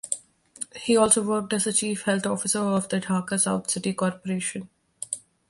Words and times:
He 0.77 0.97
also 0.97 1.21
worked 1.21 1.53
as 1.53 1.65
the 1.65 1.73
Chief 1.73 2.01
Health 2.05 2.25
Officer 2.25 2.57
of 2.57 2.89
the 2.89 2.99
Dhaka 2.99 3.39
South 3.39 3.69
City 3.69 3.93
Corporation. 3.93 4.67